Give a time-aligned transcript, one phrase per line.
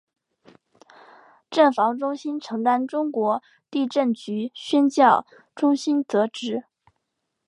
[1.51, 6.63] 震防中心承担中国地震局宣教中心职责。